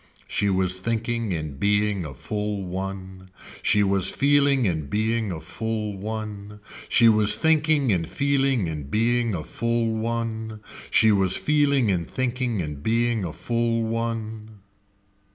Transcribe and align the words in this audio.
She 0.27 0.49
was 0.49 0.79
thinking 0.79 1.31
in 1.31 1.57
being 1.57 2.05
a 2.05 2.15
full 2.15 2.63
one. 2.63 3.29
She 3.61 3.83
was 3.83 4.09
feeling 4.09 4.65
in 4.65 4.87
being 4.87 5.31
a 5.31 5.39
full 5.39 5.95
one. 5.95 6.59
She 6.89 7.07
was 7.07 7.35
thinking 7.35 7.91
in 7.91 8.05
feeling 8.05 8.65
in 8.65 8.85
being 8.85 9.35
a 9.35 9.43
full 9.43 9.91
one. 9.91 10.59
She 10.89 11.11
was 11.11 11.37
feeling 11.37 11.89
in 11.91 12.05
thinking 12.05 12.61
in 12.61 12.81
being 12.81 13.23
a 13.23 13.31
full 13.31 13.83
one. 13.83 14.61